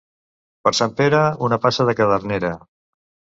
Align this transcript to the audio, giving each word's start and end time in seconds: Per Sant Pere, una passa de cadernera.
Per 0.67 0.71
Sant 0.77 0.95
Pere, 1.01 1.19
una 1.49 1.59
passa 1.67 1.87
de 1.91 1.95
cadernera. 2.01 2.51